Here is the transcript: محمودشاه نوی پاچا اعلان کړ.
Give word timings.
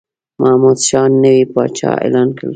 محمودشاه 0.41 1.07
نوی 1.23 1.43
پاچا 1.53 1.91
اعلان 2.03 2.29
کړ. 2.37 2.47